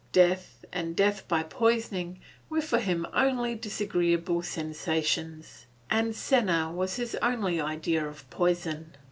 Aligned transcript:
Death, 0.13 0.65
and 0.73 0.95
death 0.95 1.27
by 1.27 1.43
poisoning, 1.43 2.19
were 2.49 2.59
for 2.63 2.79
him 2.79 3.05
only 3.13 3.53
disagreeable 3.53 4.41
sensations, 4.41 5.67
and 5.91 6.15
senna 6.15 6.71
was 6.73 6.95
his 6.95 7.13
only 7.21 7.61
idea 7.61 8.07
of 8.07 8.27
poison. 8.31 8.95